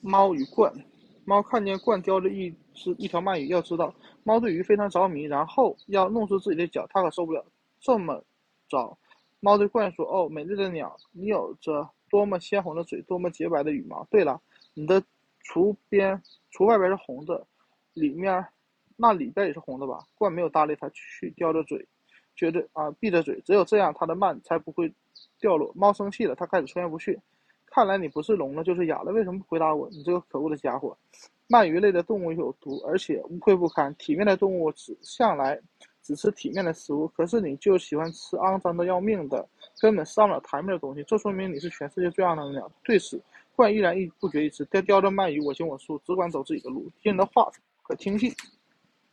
[0.00, 0.72] 猫与鹳。
[1.24, 7.44] 猫看见鹳叼着一只一条鳗鱼，要知道，猫对鱼非常着迷，然后要弄湿自己的脚，它可受不了。
[7.80, 8.24] 这么
[8.68, 8.96] 着，
[9.40, 14.04] 猫对鹳说：“哦，美丽的鸟，你有着多么鲜红的嘴，多么洁白的羽毛。
[14.08, 14.40] 对了，
[14.74, 15.02] 你的
[15.42, 16.22] 雏边
[16.52, 17.44] 雏外边是红的，
[17.92, 18.46] 里面
[18.96, 21.88] 那里边也是红的吧？”鹳没有搭理它，去叼着嘴，
[22.36, 24.94] 觉得啊，闭着嘴，只有这样，它的鳗才不会
[25.40, 25.72] 掉落。
[25.74, 27.18] 猫生气了，它开始出言不逊。
[27.76, 29.86] 看来你不是聋了就是哑了，为什么不回答我？
[29.90, 30.96] 你这个可恶的家伙！
[31.46, 33.94] 鳗鱼类的动物有毒，而且污秽不堪。
[33.96, 35.60] 体面的动物只向来
[36.02, 39.46] 只吃体面的食物，可是你就喜欢吃肮脏的要命的，
[39.78, 41.04] 根本上不了台面的东西。
[41.06, 42.72] 这说明你是全世界最肮脏的鸟。
[42.82, 43.20] 对此，
[43.54, 46.90] 怪依然一不觉一词，叼叼着鳗鱼我行我素，只管走自己的路。
[47.02, 47.46] 听人的话
[47.82, 48.32] 可听信。